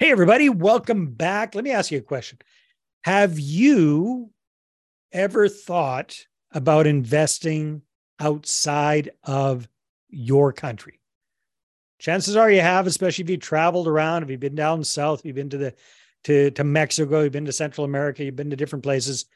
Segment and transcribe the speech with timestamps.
[0.00, 1.56] Hey, everybody, welcome back.
[1.56, 2.38] Let me ask you a question.
[3.02, 4.30] Have you
[5.10, 7.82] ever thought about investing
[8.20, 9.68] outside of
[10.08, 11.00] your country?
[11.98, 15.26] Chances are you have, especially if you traveled around, if you've been down south, if
[15.26, 15.74] you've been to the
[16.22, 19.26] to, to Mexico, you've been to Central America, you've been to different places,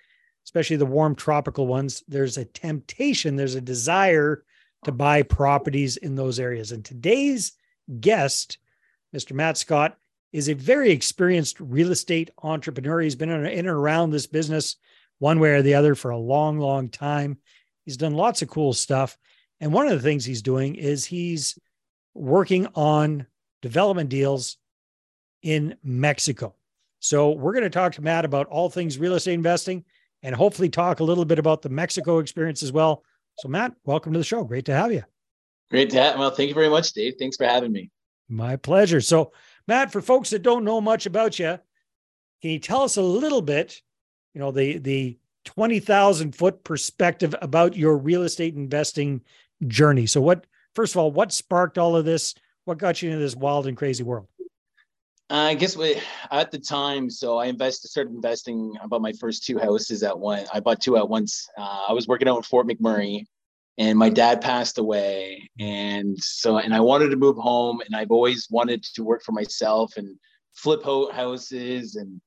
[0.45, 2.05] especially the warm tropical ones.
[2.07, 4.45] There's a temptation, there's a desire
[4.85, 6.71] to buy properties in those areas.
[6.71, 7.51] And today's
[7.99, 8.59] guest,
[9.13, 9.33] Mr.
[9.33, 9.99] Matt Scott,
[10.33, 13.01] is a very experienced real estate entrepreneur.
[13.01, 14.77] He's been in and around this business
[15.19, 17.39] one way or the other for a long, long time.
[17.85, 19.17] He's done lots of cool stuff.
[19.61, 21.59] And one of the things he's doing is he's
[22.15, 23.27] working on
[23.61, 24.57] development deals
[25.43, 26.55] in Mexico.
[27.01, 29.85] So we're going to talk to Matt about all things real estate investing
[30.23, 33.05] and hopefully talk a little bit about the Mexico experience as well.
[33.39, 34.45] So Matt, welcome to the show.
[34.45, 35.03] Great to have you.
[35.71, 36.19] Great to have.
[36.19, 37.15] Well, thank you very much, Dave.
[37.19, 37.91] Thanks for having me.
[38.29, 39.01] My pleasure.
[39.01, 39.33] So
[39.69, 41.59] Matt, for folks that don't know much about you,
[42.41, 43.81] can you tell us a little bit,
[44.35, 49.23] you know, the the 20,000 foot perspective about your real estate investing
[49.67, 50.07] journey?
[50.07, 52.35] So what first of all, what sparked all of this?
[52.65, 54.29] What got you into this wild and crazy world?
[55.31, 55.99] I guess we,
[56.31, 58.77] at the time, so I invested, started investing.
[58.83, 60.45] I bought my first two houses at one.
[60.53, 61.49] I bought two at once.
[61.57, 63.25] Uh, I was working out in Fort McMurray,
[63.79, 65.51] and my dad passed away.
[65.59, 69.33] And so and i wanted to move home and i've always wanted to work for
[69.33, 70.17] myself and
[70.55, 72.21] flip houses and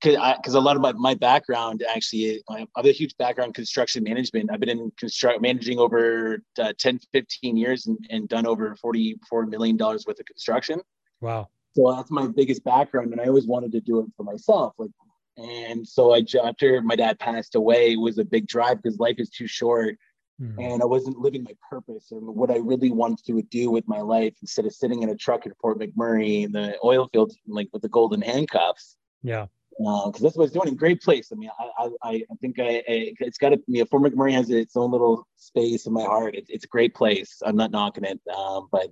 [0.00, 4.04] because a lot of my, my background actually i have a huge background in construction
[4.04, 4.48] management.
[4.52, 9.46] I've been in construct managing over uh, 10 15 years and, and done over 44
[9.46, 10.80] million dollars worth of construction.
[11.20, 11.48] Wow.
[11.74, 14.90] So that's my biggest background and i always wanted to do it for myself like
[15.36, 19.30] and so i after my dad passed away was a big drive because life is
[19.30, 19.96] too short
[20.40, 20.60] Mm-hmm.
[20.60, 24.00] And I wasn't living my purpose and what I really wanted to do with my
[24.00, 27.68] life instead of sitting in a truck at Fort McMurray in the oil fields, like
[27.72, 28.96] with the golden handcuffs.
[29.22, 29.46] Yeah.
[29.78, 30.76] Because uh, that's what I was doing.
[30.76, 31.30] Great place.
[31.32, 33.60] I mean, I I, I think I, I it's got to.
[33.68, 36.34] You know, Fort McMurray has its own little space in my heart.
[36.34, 37.40] It, it's a great place.
[37.46, 38.88] I'm not knocking it, um, but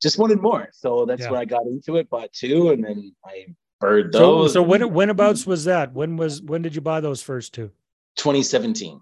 [0.00, 0.68] just wanted more.
[0.72, 1.30] So that's yeah.
[1.30, 2.08] where I got into it.
[2.08, 3.46] Bought two, and then I
[3.80, 4.52] bird those.
[4.52, 5.92] So, so when whenabouts was that?
[5.92, 7.72] When was when did you buy those first two?
[8.16, 9.00] 2017.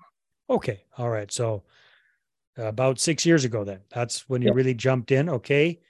[0.48, 0.84] Okay.
[0.98, 1.30] All right.
[1.32, 1.62] So
[2.58, 4.54] uh, about six years ago, then that's when you yeah.
[4.54, 5.28] really jumped in.
[5.28, 5.80] Okay.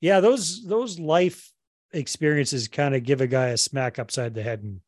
[0.00, 0.20] Yeah.
[0.20, 1.52] Those, those life
[1.92, 4.80] experiences kind of give a guy a smack upside the head and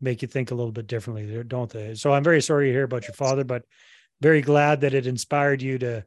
[0.00, 1.94] make you think a little bit differently, don't they?
[1.94, 3.64] So I'm very sorry to hear about your father, but
[4.20, 6.04] very glad that it inspired you to,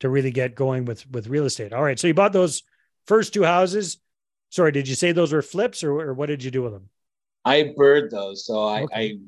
[0.00, 1.72] to really get going with, with real estate.
[1.72, 1.98] All right.
[1.98, 2.62] So you bought those
[3.06, 3.98] first two houses.
[4.50, 6.88] Sorry, did you say those were flips or, or what did you do with them?
[7.44, 8.46] I bird those.
[8.46, 8.94] So I, okay.
[8.94, 9.18] I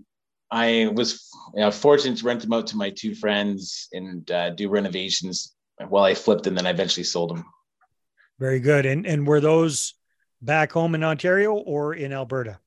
[0.51, 4.51] I was you know, fortunate to rent them out to my two friends and uh,
[4.51, 5.55] do renovations
[5.89, 7.45] while I flipped, and then I eventually sold them.
[8.39, 8.87] Very good.
[8.87, 9.95] And and were those
[10.43, 12.59] back home in Ontario or in Alberta?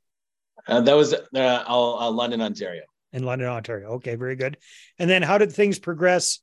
[0.68, 2.84] Uh, that was uh, uh, London, Ontario.
[3.12, 3.90] In London, Ontario.
[3.94, 4.58] Okay, very good.
[4.98, 6.40] And then how did things progress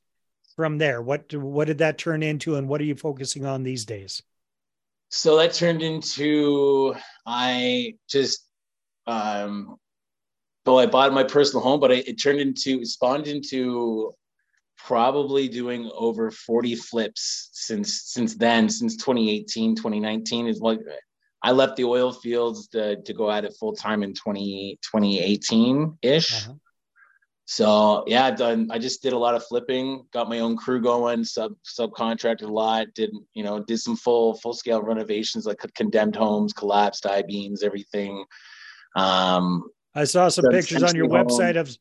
[0.55, 1.01] from there?
[1.01, 4.21] What what did that turn into, and what are you focusing on these days?
[5.09, 8.45] So that turned into I just
[9.07, 9.77] um,
[10.63, 14.13] but I bought my personal home, but I, it turned into it spawned into
[14.85, 20.79] probably doing over 40 flips since since then since 2018 2019 is like
[21.43, 25.97] i left the oil fields to, to go at it full time in 20 2018
[26.01, 26.53] ish uh-huh.
[27.45, 30.81] so yeah i've done i just did a lot of flipping got my own crew
[30.81, 35.59] going sub subcontracted a lot did you know did some full full scale renovations like
[35.75, 38.25] condemned homes collapsed i beams everything
[38.95, 41.27] um I saw some pictures on your home.
[41.27, 41.75] website of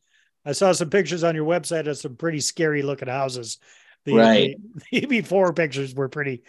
[0.44, 3.58] I saw some pictures on your website of some pretty scary looking houses.
[4.04, 4.56] The, right.
[4.90, 6.42] The, the before pictures were pretty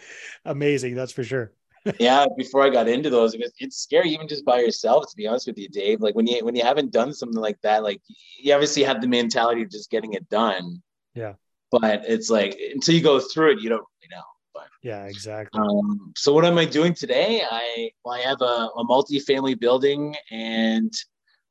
[0.44, 1.52] amazing, that's for sure.
[1.98, 5.04] yeah, before I got into those, it it's scary even just by yourself.
[5.10, 7.60] To be honest with you, Dave, like when you when you haven't done something like
[7.62, 8.00] that, like
[8.38, 10.80] you obviously have the mentality of just getting it done.
[11.14, 11.34] Yeah.
[11.72, 14.22] But it's like until you go through it, you don't really know.
[14.54, 15.60] But yeah, exactly.
[15.60, 17.42] Um, so what am I doing today?
[17.50, 20.92] I well, I have a, a multi-family building and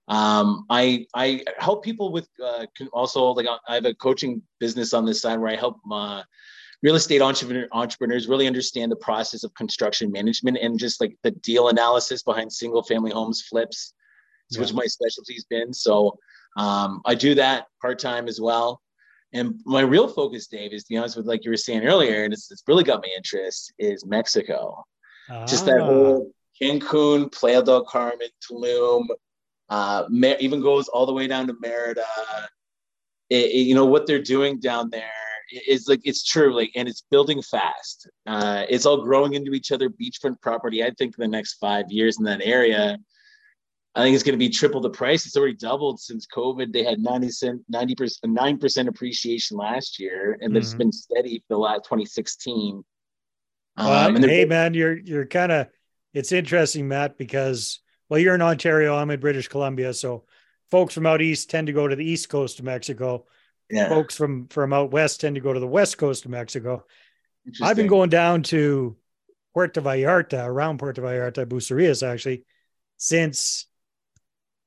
[0.07, 5.05] um, I I help people with uh, also like I have a coaching business on
[5.05, 6.23] this side where I help uh,
[6.83, 11.31] real estate entrepreneur, entrepreneurs really understand the process of construction management and just like the
[11.31, 13.93] deal analysis behind single family homes flips,
[14.49, 14.59] yeah.
[14.59, 15.73] which my specialty's been.
[15.73, 16.17] So
[16.57, 18.81] um, I do that part time as well.
[19.33, 22.25] And my real focus, Dave, is to be honest with like you were saying earlier,
[22.25, 24.83] and it's, it's really got my interest is Mexico.
[25.29, 25.45] Ah.
[25.45, 25.85] Just that ah.
[25.85, 26.31] whole
[26.61, 29.05] Cancun, Playa del Carmen, Tulum,
[29.71, 30.05] uh,
[30.39, 32.05] even goes all the way down to Merida.
[33.29, 35.09] It, it, you know what they're doing down there
[35.51, 38.09] it's like it's true like and it's building fast.
[38.25, 41.85] Uh it's all growing into each other beachfront property i think in the next five
[41.89, 42.97] years in that area.
[43.93, 45.25] I think it's going to be triple the price.
[45.25, 46.71] It's already doubled since covid.
[46.71, 50.57] They had 90 cent 90 percent 9 percent appreciation last year and mm-hmm.
[50.57, 52.83] it's been steady for the last 2016
[53.77, 55.67] well, um, hey man you're you're kind of
[56.13, 57.79] it's interesting matt because
[58.11, 60.23] well you're in ontario i'm in british columbia so
[60.69, 63.25] folks from out east tend to go to the east coast of mexico
[63.71, 63.89] yeah.
[63.89, 66.83] folks from from out west tend to go to the west coast of Mexico.
[67.61, 68.95] I've been going down to
[69.53, 72.45] Puerto Vallarta, around Puerto Vallarta, Bucerías, actually,
[72.97, 73.65] since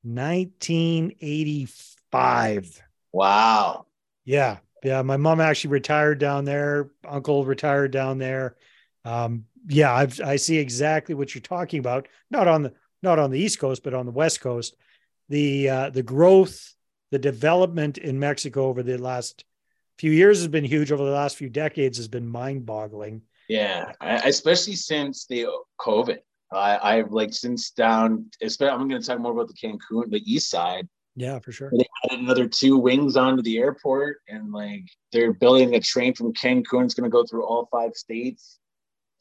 [0.03, 2.81] 1985.
[3.13, 3.85] Wow.
[4.25, 4.57] Yeah.
[4.83, 5.01] Yeah.
[5.03, 6.89] My mom actually retired down there.
[7.07, 8.57] Uncle retired down there.
[9.05, 12.09] Um, yeah, I've, I see exactly what you're talking about.
[12.29, 12.73] Not on the,
[13.05, 14.75] not on the East coast, but on the West coast,
[15.29, 16.75] the, uh, the growth
[17.11, 19.45] the development in Mexico over the last
[19.97, 20.91] few years has been huge.
[20.91, 23.21] Over the last few decades has been mind boggling.
[23.47, 25.45] Yeah, I, especially since the
[25.79, 26.17] COVID.
[26.51, 28.29] I, I've like since down.
[28.41, 30.87] Especially, I'm going to talk more about the Cancun, the east side.
[31.15, 31.71] Yeah, for sure.
[31.71, 36.33] They added another two wings onto the airport, and like they're building a train from
[36.33, 36.83] Cancun.
[36.83, 38.59] It's going to go through all five states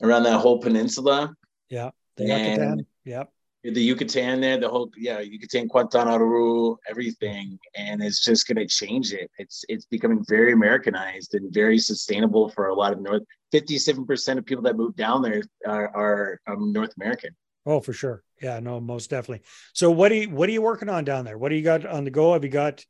[0.02, 1.34] around that whole peninsula.
[1.68, 2.86] Yeah, the Yucatan.
[3.04, 3.30] Yep
[3.72, 8.66] the Yucatan there, the whole yeah, Yucatan, Quintana Roo, everything, and it's just going to
[8.66, 9.30] change it.
[9.38, 13.22] It's it's becoming very Americanized and very sustainable for a lot of North.
[13.52, 17.30] Fifty-seven percent of people that move down there are, are um, North American.
[17.64, 18.22] Oh, for sure.
[18.42, 19.46] Yeah, no, most definitely.
[19.72, 21.38] So, what are you what are you working on down there?
[21.38, 22.34] What do you got on the go?
[22.34, 22.84] Have you got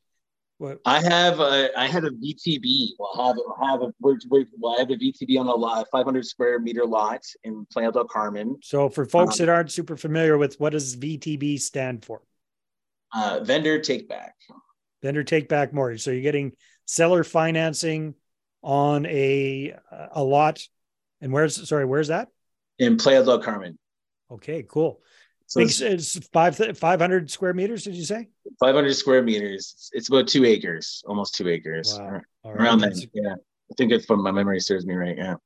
[0.65, 0.81] what?
[0.85, 2.91] I have a, I had a VTB.
[2.99, 3.37] Well, I have
[3.71, 7.67] have a well, I have a VTB on a lot, 500 square meter lot in
[7.73, 8.57] Playa del Carmen.
[8.63, 12.23] So, for folks um, that aren't super familiar with what does VTB stand for?
[13.15, 14.35] Uh, vendor take back.
[15.03, 16.03] Vendor take back mortgage.
[16.03, 16.53] So you're getting
[16.87, 18.15] seller financing
[18.63, 19.75] on a
[20.13, 20.61] a lot.
[21.21, 22.29] And where's sorry, where's that?
[22.79, 23.79] In Playa del Carmen.
[24.31, 25.01] Okay, cool.
[25.46, 27.85] So it's, it's five five hundred square meters.
[27.85, 28.29] Did you say?
[28.58, 29.91] Five hundred square meters.
[29.93, 31.99] It's, about two acres, almost two acres.
[31.99, 32.20] Wow.
[32.44, 32.94] Around right.
[32.94, 33.08] that.
[33.12, 35.17] Yeah, I think it's from my memory serves me right.
[35.17, 35.37] Yeah.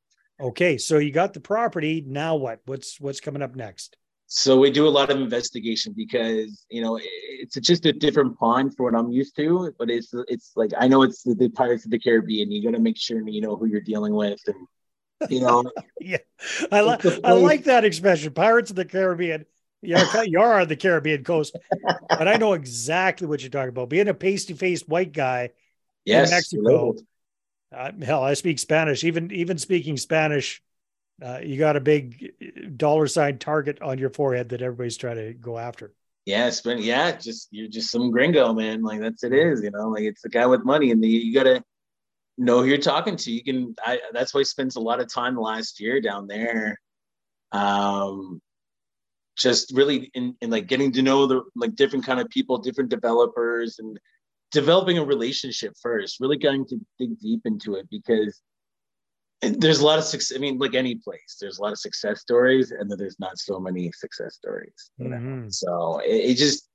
[0.40, 2.04] Okay, so you got the property.
[2.06, 2.60] Now what?
[2.66, 3.96] What's what's coming up next?
[4.28, 8.76] So we do a lot of investigation because you know it's just a different pond
[8.76, 9.74] for what I'm used to.
[9.78, 12.52] But it's it's like I know it's the, the Pirates of the Caribbean.
[12.52, 15.64] You got to make sure you know who you're dealing with, and you know.
[16.00, 16.18] yeah,
[16.70, 19.44] I like I like that expression, Pirates of the Caribbean
[19.82, 21.56] yeah, you're on the Caribbean coast,
[22.08, 23.88] but I know exactly what you're talking about.
[23.88, 25.50] Being a pasty-faced white guy
[26.04, 26.94] yes, in Mexico,
[27.70, 29.04] uh, hell, I speak Spanish.
[29.04, 30.62] Even even speaking Spanish,
[31.22, 32.32] uh, you got a big
[32.76, 35.92] dollar sign target on your forehead that everybody's trying to go after.
[36.26, 38.82] Yeah, spend yeah, just you're just some gringo, man.
[38.82, 39.88] Like that's it is, you know.
[39.88, 41.62] Like it's the guy with money, and the, you gotta
[42.36, 43.32] know who you're talking to.
[43.32, 43.74] You can.
[43.82, 46.78] I that's why he spends a lot of time last year down there.
[47.52, 48.42] Um,
[49.38, 52.90] just really in, in like getting to know the like different kind of people, different
[52.90, 53.99] developers, and
[54.52, 56.20] developing a relationship first.
[56.20, 58.40] Really going to dig deep into it because
[59.40, 60.37] there's a lot of success.
[60.37, 63.38] I mean, like any place, there's a lot of success stories, and then there's not
[63.38, 64.90] so many success stories.
[65.00, 65.49] Mm-hmm.
[65.50, 66.69] So it, it just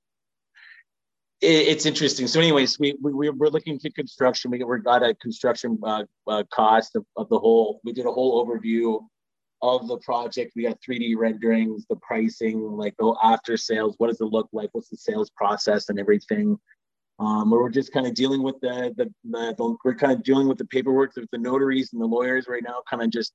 [1.42, 2.28] it, it's interesting.
[2.28, 4.52] So, anyways, we, we we're looking to construction.
[4.52, 7.82] We we got a construction uh, uh, cost of, of the whole.
[7.84, 9.02] We did a whole overview
[9.64, 10.52] of the project.
[10.56, 14.70] We got 3D renderings, the pricing, like the after sales, what does it look like?
[14.74, 16.60] What's the sales process and everything?
[17.18, 20.50] Um, we're just kind of dealing with the, the, the, the, we're kind of dealing
[20.50, 23.32] with the paperwork with the notaries and the lawyers right now, kind of just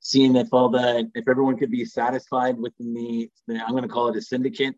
[0.00, 3.88] seeing if all the, if everyone could be satisfied within the, the I'm going to
[3.88, 4.74] call it a syndicate,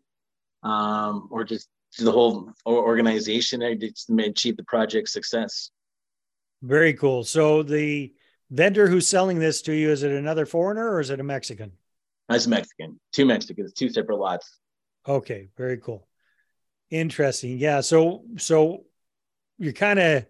[0.61, 5.71] um, or just the whole organization to achieve the project success.
[6.61, 7.23] Very cool.
[7.23, 8.13] So the
[8.53, 11.71] vendor who's selling this to you is it another foreigner or is it a Mexican?
[12.29, 12.99] That's Mexican.
[13.11, 14.59] Two Mexicans, two separate lots.
[15.07, 16.07] Okay, very cool.
[16.89, 17.57] Interesting.
[17.57, 17.81] Yeah.
[17.81, 18.85] So so
[19.57, 20.25] you're kind of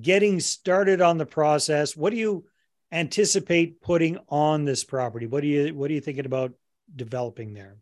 [0.00, 1.96] getting started on the process.
[1.96, 2.46] What do you
[2.92, 5.26] anticipate putting on this property?
[5.26, 6.52] What do you what are you thinking about
[6.94, 7.76] developing there?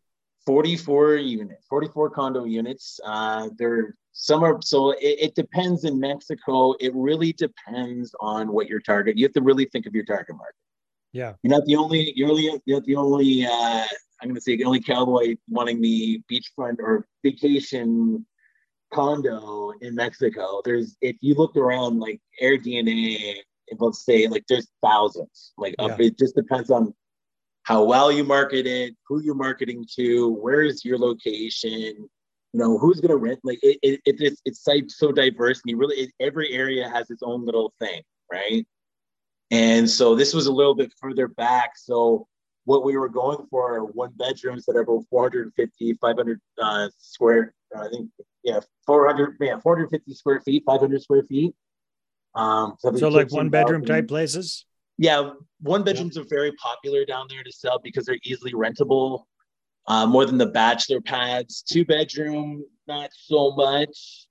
[0.46, 2.98] 44 units, 44 condo units.
[3.04, 6.74] Uh, they're some are so it, it, depends in Mexico.
[6.80, 9.16] It really depends on what your target.
[9.16, 10.54] You have to really think of your target market.
[11.12, 12.12] Yeah, you're not the only.
[12.14, 12.60] You're only.
[12.64, 13.46] You're not the only.
[13.46, 13.84] Uh,
[14.20, 18.24] I'm going to say the only cowboy wanting the beachfront or vacation
[18.92, 20.62] condo in Mexico.
[20.64, 23.36] There's if you look around like air AirDNA,
[23.78, 25.52] let's say like there's thousands.
[25.58, 25.96] Like yeah.
[25.98, 26.94] it just depends on
[27.64, 32.08] how well you market it, who you're marketing to, where is your location,
[32.52, 35.70] you know who's going to rent like it, it, it, it's it's so diverse and
[35.70, 38.66] you really it, every area has its own little thing right
[39.50, 41.72] And so this was a little bit further back.
[41.76, 42.26] So
[42.64, 47.54] what we were going for are one bedrooms that are about 450, 500 uh, square,
[47.76, 48.10] uh, I think,
[48.44, 51.54] yeah, 400, yeah, 450 square feet, 500 square feet.
[52.34, 54.64] Um, so, so like one bedroom type places?
[54.96, 56.22] Yeah, one bedrooms yeah.
[56.22, 59.24] are very popular down there to sell because they're easily rentable,
[59.86, 61.62] uh, more than the bachelor pads.
[61.62, 64.26] Two bedroom, not so much.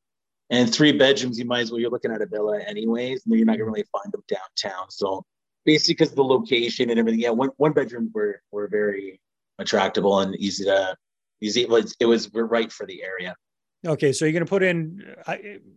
[0.50, 3.46] And three bedrooms, you might as well, you're looking at a villa anyways, and you're
[3.46, 4.90] not gonna really find them downtown.
[4.90, 5.26] So
[5.66, 7.20] basically because the location and everything.
[7.20, 9.20] Yeah, one one bedrooms were were very
[9.60, 10.96] attractable and easy to
[11.42, 11.62] easy.
[11.62, 13.36] It was it was right for the area.
[13.86, 15.04] Okay, so you're going to put in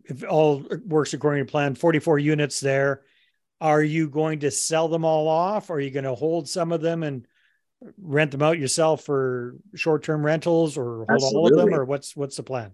[0.05, 3.03] if all works according to plan, 44 units there.
[3.63, 5.71] Are you going to sell them all off?
[5.71, 7.27] Or are you going to hold some of them and
[8.01, 11.39] rent them out yourself for short-term rentals, or hold Absolutely.
[11.39, 12.73] all of them, or what's what's the plan?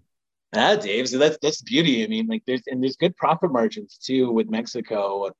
[0.55, 1.09] Ah, Dave.
[1.09, 2.03] So that's that's beauty.
[2.03, 5.31] I mean, like there's and there's good profit margins too with Mexico.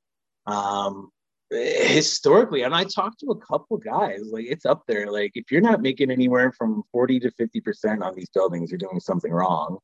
[0.46, 1.10] Um,
[1.52, 5.60] historically and i talked to a couple guys like it's up there like if you're
[5.60, 9.78] not making anywhere from 40 to 50 percent on these buildings you're doing something wrong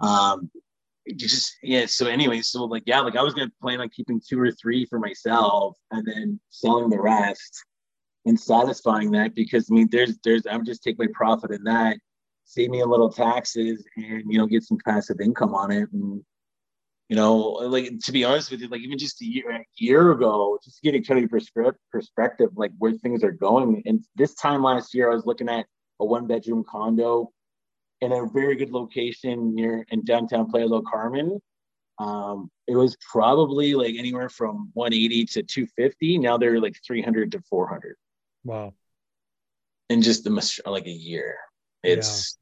[0.00, 0.50] um
[1.16, 4.40] just yeah so anyway so like yeah like i was gonna plan on keeping two
[4.40, 7.64] or three for myself and then selling the rest
[8.26, 11.96] and satisfying that because i mean there's there's i'm just take my profit in that
[12.44, 16.22] save me a little taxes and you know get some passive income on it and
[17.08, 20.12] you know, like to be honest with you, like even just a year, a year
[20.12, 21.30] ago, just getting kind of
[21.90, 23.82] perspective, like where things are going.
[23.86, 25.66] And this time last year, I was looking at
[26.00, 27.32] a one bedroom condo
[28.02, 31.40] in a very good location near in downtown Playa del Carmen.
[31.98, 36.18] Um, it was probably like anywhere from 180 to 250.
[36.18, 37.96] Now they're like 300 to 400.
[38.48, 38.74] Wow.
[39.90, 41.36] In just the like a year.
[41.82, 42.38] It's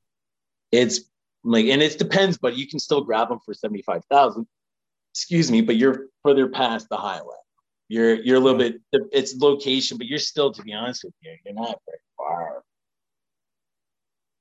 [0.72, 0.82] yeah.
[0.82, 1.00] it's
[1.44, 4.46] like and it depends, but you can still grab them for 75,000
[5.16, 7.34] excuse me, but you're further past the highway.
[7.88, 11.32] You're you're a little bit it's location, but you're still, to be honest with you,
[11.44, 12.62] you're not very far.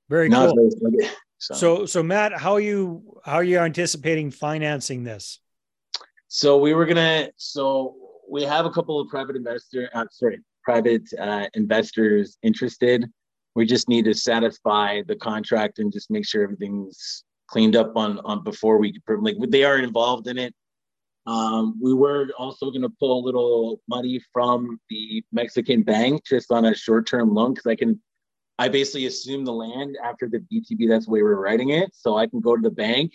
[0.08, 0.70] Very not cool.
[0.82, 1.54] Very, so.
[1.54, 5.40] so so Matt, how are you how are you anticipating financing this?
[6.28, 7.94] So we were gonna so
[8.28, 13.06] we have a couple of private investor uh, sorry private uh, investors interested.
[13.54, 18.18] We just need to satisfy the contract and just make sure everything's cleaned up on
[18.30, 20.52] on before we like they are involved in it
[21.26, 26.52] um, we were also going to pull a little money from the Mexican bank just
[26.52, 28.00] on a short term loan because I can,
[28.58, 30.88] I basically assume the land after the VTB.
[30.88, 31.90] That's the way we're writing it.
[31.94, 33.12] So I can go to the bank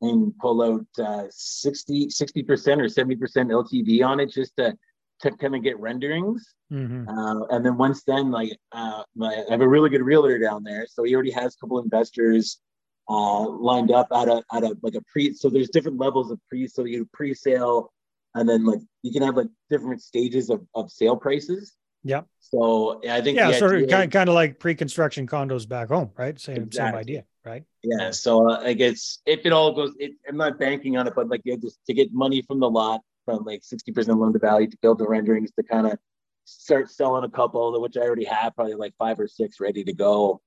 [0.00, 4.76] and pull out uh, 60, 60% or 70% LTV on it just to,
[5.22, 6.54] to kind of get renderings.
[6.72, 7.08] Mm-hmm.
[7.08, 10.62] Uh, and then once then, like, uh, my, I have a really good realtor down
[10.62, 10.86] there.
[10.88, 12.60] So he already has a couple investors
[13.08, 15.34] uh, lined up at a at a like a pre.
[15.34, 16.66] So there's different levels of pre.
[16.66, 17.92] So you pre-sale,
[18.34, 21.74] and then like you can have like different stages of, of sale prices.
[22.04, 22.26] Yep.
[22.40, 26.38] So I think yeah, sort of kind, kind of like pre-construction condos back home, right?
[26.38, 26.90] Same exactly.
[26.90, 27.64] same idea, right?
[27.82, 28.10] Yeah.
[28.10, 31.28] So uh, I guess if it all goes, it, I'm not banking on it, but
[31.28, 34.68] like you just to get money from the lot from like 60% loan to value
[34.68, 35.98] to build the renderings to kind of
[36.44, 39.92] start selling a couple, which I already have, probably like five or six ready to
[39.92, 40.40] go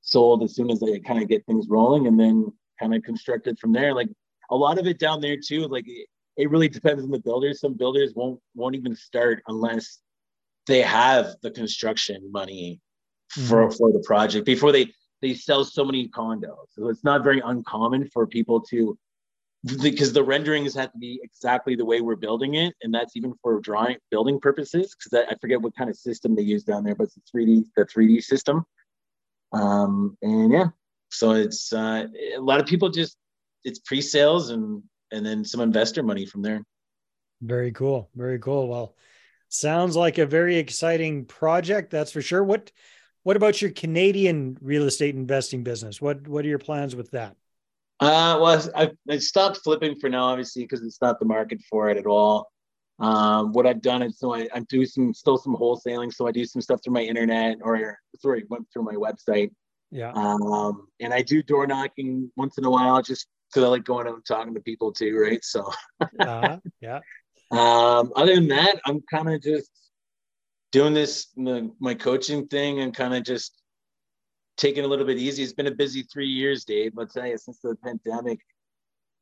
[0.00, 3.58] sold as soon as I kind of get things rolling and then kind of constructed
[3.58, 3.94] from there.
[3.94, 4.08] Like
[4.50, 7.60] a lot of it down there too, like it, it really depends on the builders.
[7.60, 9.98] Some builders won't won't even start unless
[10.66, 12.80] they have the construction money
[13.28, 13.76] for, mm-hmm.
[13.76, 16.66] for the project before they they sell so many condos.
[16.70, 18.96] So it's not very uncommon for people to
[19.64, 23.34] because the renderings have to be exactly the way we're building it, and that's even
[23.42, 24.94] for drawing building purposes.
[24.94, 27.64] Because I, forget what kind of system they use down there, but it's the 3D
[27.76, 28.64] the 3D system.
[29.52, 30.68] Um, and yeah,
[31.10, 33.16] so it's uh, a lot of people just
[33.64, 36.62] it's pre-sales and and then some investor money from there.
[37.40, 38.10] Very cool.
[38.14, 38.68] Very cool.
[38.68, 38.94] Well,
[39.48, 41.90] sounds like a very exciting project.
[41.90, 42.44] That's for sure.
[42.44, 42.70] What
[43.22, 46.00] what about your Canadian real estate investing business?
[46.00, 47.36] What what are your plans with that?
[48.00, 51.90] Uh, well, I, I stopped flipping for now, obviously, because it's not the market for
[51.90, 52.50] it at all.
[53.00, 56.12] Um, what I've done is so I, I do some still some wholesaling.
[56.12, 59.50] So I do some stuff through my internet or sorry, went through my website.
[59.90, 60.12] Yeah.
[60.12, 64.06] Um, and I do door knocking once in a while just because I like going
[64.06, 65.42] out and talking to people too, right?
[65.44, 66.58] So uh-huh.
[66.80, 67.00] yeah.
[67.50, 69.70] Um, other than that, I'm kind of just
[70.72, 73.52] doing this my coaching thing and kind of just
[74.58, 75.42] taking a little bit easy.
[75.42, 76.92] It's been a busy three years, Dave.
[76.94, 78.40] Let's say since the pandemic,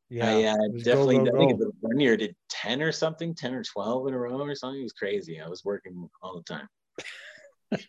[0.09, 1.19] yeah, I uh, definitely.
[1.19, 4.14] Go, go, I think the one year did ten or something, ten or twelve in
[4.14, 4.81] a row or something.
[4.81, 5.40] It was crazy.
[5.40, 6.69] I was working all the time.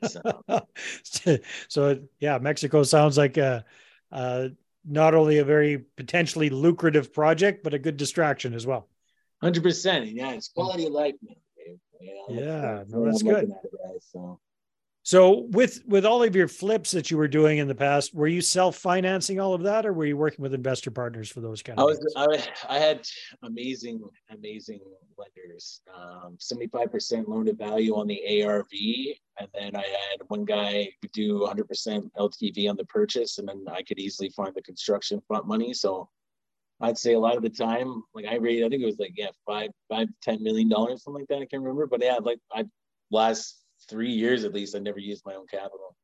[0.03, 0.41] So,
[1.67, 3.63] so yeah, Mexico sounds like a,
[4.11, 4.47] uh,
[4.83, 8.89] not only a very potentially lucrative project, but a good distraction as well.
[9.39, 10.07] Hundred percent.
[10.07, 11.35] Yeah, it's quality of life, man.
[12.01, 13.53] You know, Yeah, that's, no, that's good.
[14.11, 14.39] so.
[15.07, 18.27] So with with all of your flips that you were doing in the past, were
[18.27, 21.61] you self financing all of that, or were you working with investor partners for those
[21.63, 21.87] kind I of?
[21.87, 22.49] was deals?
[22.67, 23.07] I, I had
[23.41, 24.81] amazing amazing
[25.17, 25.79] lenders.
[25.95, 28.67] Um, 75% loan to value on the ARV,
[29.39, 33.83] and then I had one guy do 100% LTV on the purchase, and then I
[33.83, 35.73] could easily find the construction front money.
[35.73, 36.09] So
[36.81, 39.13] I'd say a lot of the time, like I rated, I think it was like
[39.15, 41.43] yeah, five five ten million dollars, something like that.
[41.43, 42.65] I can't remember, but yeah, like I
[43.09, 45.95] last three years at least, I never used my own capital.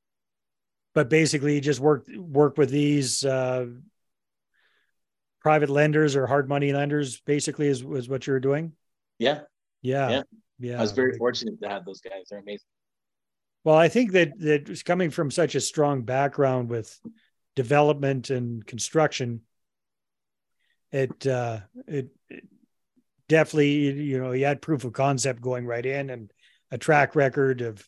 [0.94, 3.66] but basically, you just work work with these uh,
[5.42, 7.20] private lenders or hard money lenders.
[7.22, 8.74] Basically, is was what you were doing.
[9.20, 9.42] Yeah,
[9.82, 10.22] Yeah, Yeah.
[10.60, 10.78] yeah.
[10.78, 12.28] I was very fortunate to have those guys.
[12.30, 12.68] They're amazing.
[13.64, 17.00] Well, I think that that coming from such a strong background with
[17.56, 19.42] development and construction,
[20.92, 22.44] it uh, it, it
[23.30, 26.32] definitely you know you had proof of concept going right in and
[26.74, 27.88] a track record of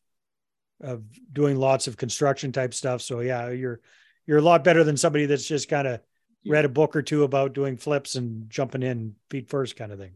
[0.79, 3.01] of doing lots of construction type stuff.
[3.01, 3.81] So yeah, you're
[4.27, 6.01] you're a lot better than somebody that's just kind of
[6.45, 9.97] read a book or two about doing flips and jumping in feet first kind of
[9.97, 10.15] thing.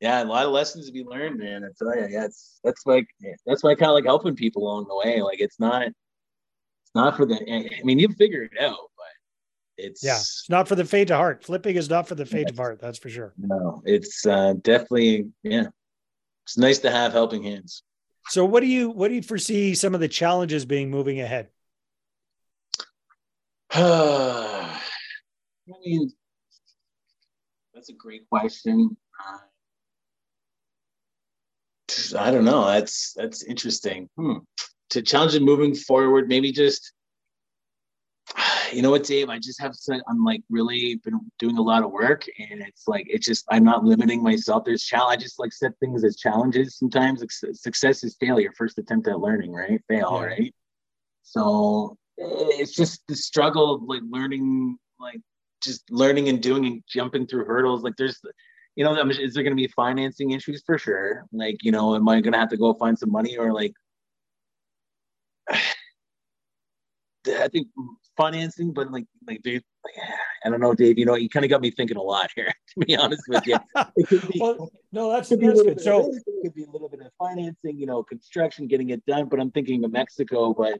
[0.00, 1.64] yeah, a lot of lessons to be learned, man.
[1.64, 3.06] I tell you, yeah, it's that's like
[3.46, 5.22] that's why I kind of like helping people along the way.
[5.22, 7.36] Like it's not, it's not for the.
[7.36, 11.18] I mean, you figure it out, but it's Yeah, it's not for the faint of
[11.18, 11.44] heart.
[11.44, 12.80] Flipping is not for the faint of heart.
[12.80, 13.32] That's for sure.
[13.38, 15.68] no, it's uh, definitely yeah.
[16.46, 17.82] It's nice to have helping hands.
[18.28, 21.48] So what do you what do you foresee some of the challenges being moving ahead?
[23.72, 24.78] I
[25.84, 26.12] mean,
[27.74, 28.96] that's a great question.
[29.20, 29.38] Uh,
[32.16, 32.64] I don't know.
[32.66, 34.08] That's that's interesting.
[34.16, 34.38] Hmm.
[34.90, 36.92] To challenge it moving forward, maybe just
[38.72, 39.28] you know what, Dave?
[39.28, 40.02] I just have to.
[40.08, 43.64] I'm like really been doing a lot of work, and it's like it's just I'm
[43.64, 44.64] not limiting myself.
[44.64, 45.18] There's challenge.
[45.20, 46.76] I just like set things as challenges.
[46.78, 48.52] Sometimes Suc- success is failure.
[48.56, 49.80] First attempt at learning, right?
[49.88, 50.26] Fail, Yeah.
[50.26, 50.54] right?
[51.22, 52.24] So eh,
[52.60, 55.20] it's just the struggle of like learning, like
[55.62, 57.82] just learning and doing and jumping through hurdles.
[57.82, 58.20] Like there's,
[58.76, 61.24] you know, is there going to be financing issues for sure?
[61.32, 63.72] Like, you know, am I going to have to go find some money or like,
[67.26, 67.68] I think
[68.16, 69.94] financing, but like, like, dude, like,
[70.44, 70.98] I don't know, Dave.
[70.98, 72.52] You know, you kind of got me thinking a lot here.
[72.78, 73.56] To be honest with you,
[73.96, 75.80] it could be, well, no, that's could that's good.
[75.80, 79.28] So it could be a little bit of financing, you know, construction, getting it done.
[79.30, 80.78] But I'm thinking of Mexico, but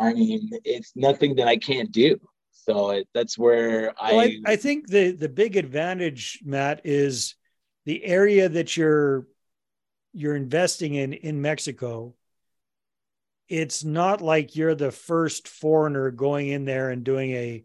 [0.00, 2.18] I mean, it's nothing that I can't do.
[2.50, 7.36] So it, that's where I, well, I, I think the the big advantage, Matt, is
[7.84, 9.26] the area that you're
[10.12, 12.14] you're investing in in Mexico.
[13.50, 17.64] It's not like you're the first foreigner going in there and doing a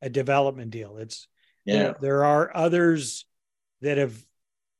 [0.00, 0.96] a development deal.
[0.96, 1.28] It's
[1.66, 3.26] yeah, there, there are others
[3.82, 4.16] that have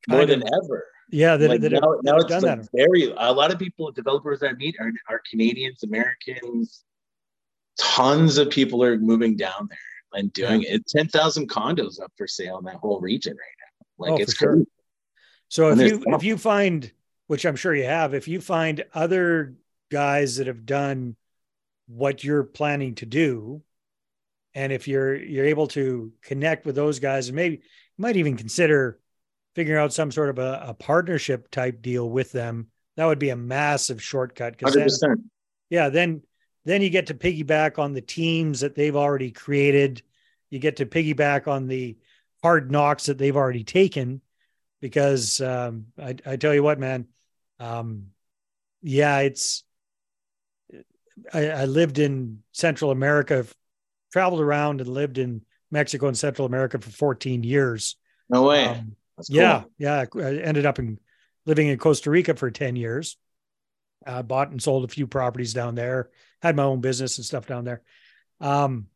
[0.08, 0.86] more than of- ever.
[1.10, 2.68] yeah that, like that have, now, that now it's done like that.
[2.72, 6.82] very a lot of people, developers I meet are, are Canadians, Americans.
[7.78, 10.86] Tons of people are moving down there and doing it.
[10.86, 13.86] Ten thousand condos up for sale in that whole region right now.
[13.98, 14.64] Like Oh, it's for sure.
[15.48, 16.90] So if And there's you if you find,
[17.26, 19.54] which I'm sure you have, if you find other
[19.90, 21.16] guys that have done
[21.86, 23.62] what you're planning to do,
[24.54, 27.62] and if you're you're able to connect with those guys, and maybe you
[27.98, 28.98] might even consider
[29.54, 33.30] figuring out some sort of a, a partnership type deal with them, that would be
[33.30, 34.56] a massive shortcut.
[34.56, 35.20] Because Hundred then, percent.
[35.70, 36.22] yeah, then
[36.64, 40.02] then you get to piggyback on the teams that they've already created.
[40.50, 41.96] You get to piggyback on the
[42.42, 44.20] hard knocks that they've already taken.
[44.80, 47.06] Because um, I, I tell you what, man,
[47.58, 48.08] um,
[48.82, 49.62] yeah, it's.
[51.32, 53.46] I, I lived in Central America,
[54.12, 57.96] traveled around and lived in Mexico and Central America for 14 years.
[58.28, 58.66] No way.
[58.66, 59.36] Um, cool.
[59.36, 60.04] yeah, yeah.
[60.14, 60.98] I ended up in
[61.44, 63.16] living in Costa Rica for 10 years.
[64.06, 67.46] Uh, bought and sold a few properties down there, had my own business and stuff
[67.46, 67.82] down there.
[68.40, 68.86] Um,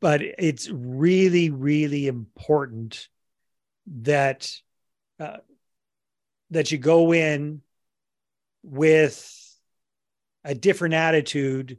[0.00, 3.08] but it's really, really important
[3.86, 4.50] that
[5.20, 5.38] uh,
[6.50, 7.62] that you go in
[8.62, 9.45] with
[10.46, 11.78] a different attitude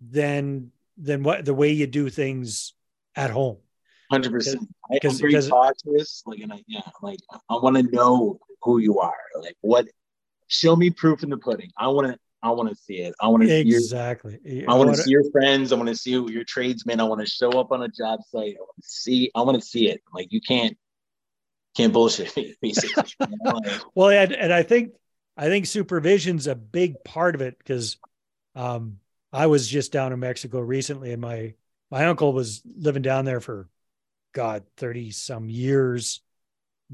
[0.00, 2.74] than than what the way you do things
[3.16, 3.56] at home.
[4.10, 4.60] Hundred percent.
[4.60, 6.22] I'm because- very because- cautious.
[6.26, 7.18] Like, and I, yeah, like
[7.50, 9.16] I want to know who you are.
[9.40, 9.86] Like, what?
[10.46, 11.70] Show me proof in the pudding.
[11.76, 12.18] I want to.
[12.40, 13.14] I want to see it.
[13.20, 13.78] I want to see your.
[13.78, 14.64] Exactly.
[14.68, 15.72] I want to see your friends.
[15.72, 17.00] I want to see your tradesmen.
[17.00, 18.54] I want to show up on a job site.
[18.56, 19.30] I want to see.
[19.34, 20.00] I want to see it.
[20.14, 20.76] Like you can't.
[21.76, 23.04] Can't bullshit me, basically.
[23.20, 24.92] You know, like, Well, and, and I think
[25.38, 27.96] I think supervision's a big part of it because
[28.56, 28.98] um,
[29.32, 31.54] I was just down in Mexico recently, and my
[31.92, 33.68] my uncle was living down there for
[34.34, 36.22] God thirty some years,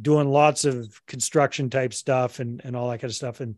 [0.00, 3.40] doing lots of construction type stuff and and all that kind of stuff.
[3.40, 3.57] And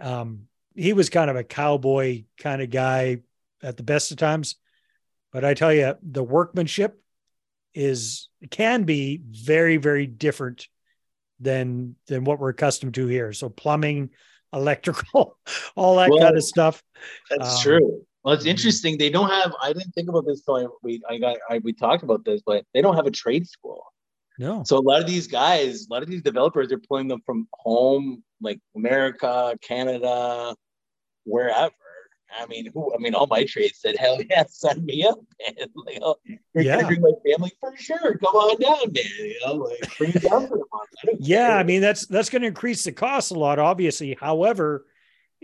[0.00, 0.42] um,
[0.76, 3.22] he was kind of a cowboy kind of guy
[3.60, 4.54] at the best of times.
[5.32, 7.02] But I tell you, the workmanship
[7.74, 10.68] is can be very very different
[11.40, 13.32] than than what we're accustomed to here.
[13.32, 14.10] So plumbing,
[14.52, 15.38] electrical,
[15.74, 16.82] all that well, kind of stuff.
[17.30, 18.02] That's um, true.
[18.24, 18.98] Well, it's interesting.
[18.98, 19.54] They don't have.
[19.62, 22.42] I didn't think about this till I, we I got I, we talked about this,
[22.44, 23.84] but they don't have a trade school.
[24.38, 24.64] No.
[24.66, 27.48] So a lot of these guys, a lot of these developers are pulling them from
[27.54, 30.54] home, like America, Canada,
[31.24, 31.72] wherever.
[32.34, 32.92] I mean, who?
[32.94, 36.16] I mean, all my trades said, "Hell yeah, sign me up, man!" Like, oh,
[36.54, 38.18] yeah, bring my family for sure.
[38.18, 39.04] Come on down, man.
[39.18, 41.20] You know, like bring it down for the month.
[41.20, 41.56] yeah, care.
[41.58, 44.16] I mean, that's that's going to increase the cost a lot, obviously.
[44.20, 44.86] However,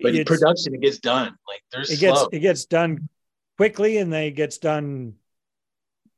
[0.01, 1.37] but in production, it gets done.
[1.47, 2.11] Like there's it slow.
[2.11, 3.09] gets it gets done
[3.57, 5.15] quickly, and then it gets done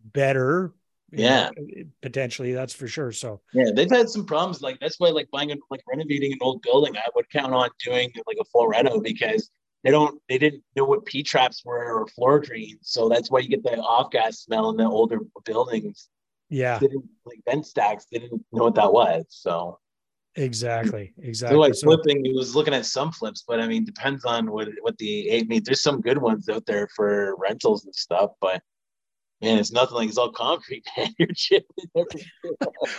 [0.02, 0.72] better.
[1.10, 3.12] Yeah, know, potentially that's for sure.
[3.12, 4.62] So yeah, they've had some problems.
[4.62, 8.12] Like that's why, like buying, like renovating an old building, I would count on doing
[8.26, 9.50] like a full reno because
[9.84, 12.78] they don't they didn't know what P traps were or floor drains.
[12.82, 16.08] So that's why you get the off gas smell in the older buildings.
[16.48, 16.78] Yeah.
[16.78, 19.26] They didn't, like vent stacks, they didn't know what that was.
[19.28, 19.78] So
[20.34, 21.12] exactly.
[21.18, 21.54] Exactly.
[21.54, 24.50] So like so, flipping, he was looking at some flips, but I mean depends on
[24.50, 28.30] what what the I mean, there's some good ones out there for rentals and stuff,
[28.40, 28.62] but
[29.40, 31.08] man, it's nothing like it's all concrete, man.
[31.18, 31.66] You're chipping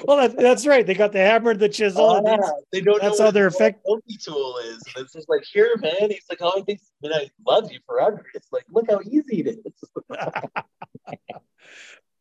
[0.04, 0.86] well, that, that's right.
[0.86, 2.02] They got the hammer, the chisel.
[2.02, 2.38] Oh, yeah.
[2.72, 3.02] They don't.
[3.02, 3.86] That's how their effect
[4.24, 4.82] tool is.
[4.96, 6.10] And it's just like here, man.
[6.10, 8.26] He's like, oh, I think man, I love you forever.
[8.34, 9.90] It's like, look how easy it is.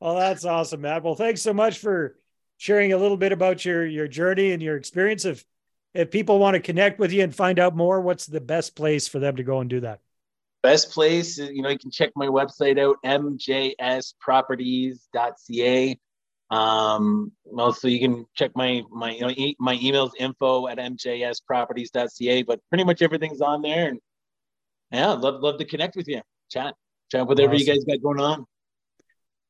[0.01, 1.03] well, that's awesome, Matt.
[1.03, 2.17] Well, thanks so much for
[2.57, 5.25] sharing a little bit about your your journey and your experience.
[5.25, 5.45] If
[5.95, 9.07] if people want to connect with you and find out more, what's the best place
[9.07, 10.01] for them to go and do that?
[10.65, 15.99] Best place, you know, you can check my website out, mjsproperties.ca.
[16.51, 22.43] Um, also, you can check my my you know e- my emails info at mjsproperties.ca.
[22.43, 23.99] But pretty much everything's on there, and
[24.91, 26.75] yeah, love love to connect with you, chat,
[27.11, 27.67] chat whatever awesome.
[27.67, 28.47] you guys got going on.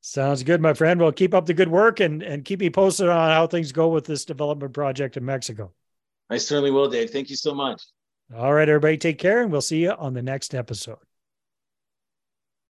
[0.01, 0.99] Sounds good, my friend.
[0.99, 3.87] Well, keep up the good work and and keep me posted on how things go
[3.87, 5.71] with this development project in Mexico.
[6.29, 7.11] I certainly will, Dave.
[7.11, 7.83] Thank you so much.
[8.33, 10.97] All right, everybody, take care, and we'll see you on the next episode.